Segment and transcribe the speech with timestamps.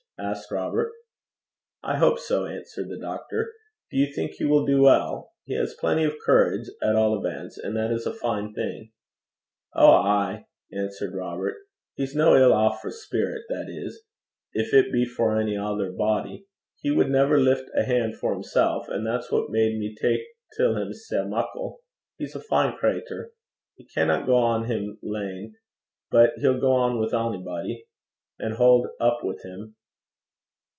[0.19, 0.91] asked Robert.
[1.83, 3.51] 'I hope so,' answered the doctor.
[3.89, 5.31] 'Do you think he will do well?
[5.45, 8.91] He has plenty of courage, at all events, and that is a fine thing.'
[9.75, 11.55] 'Ow ay,' answered Robert;
[11.95, 14.03] 'he's no ill aff for smeddum (spirit) that is,
[14.55, 16.45] gin it be for ony ither body.
[16.79, 20.19] He wad never lift a han' for himsel'; an' that's what garred me tak
[20.55, 21.79] till him sae muckle.
[22.19, 23.31] He's a fine crater.
[23.75, 25.55] He canna gang him lane,
[26.11, 27.87] but he'll gang wi' onybody
[28.37, 29.77] and haud up wi' him.'